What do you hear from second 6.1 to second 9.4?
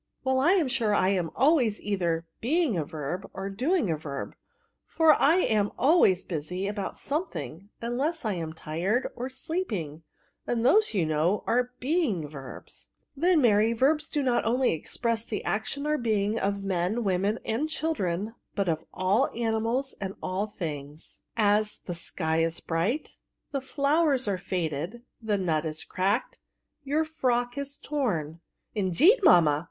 busy about something, unless I am tired, or